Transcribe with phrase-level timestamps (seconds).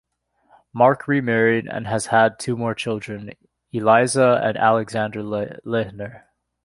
[0.73, 3.33] Mark remarried and has had two more children,
[3.71, 6.23] Eliza and Alexander Lehner.